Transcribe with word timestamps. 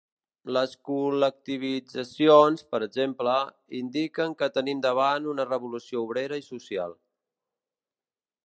Les 0.55 0.71
col·lectivitzacions, 0.89 2.63
per 2.71 2.81
exemple, 2.87 3.35
indiquen 3.81 4.35
que 4.41 4.51
tenim 4.59 4.83
davant 4.89 5.31
una 5.37 5.49
revolució 5.53 6.05
obrera 6.09 6.45
i 6.45 6.47
social. 6.51 6.99